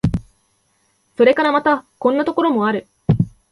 [1.15, 2.87] それからまた、こんなところもある。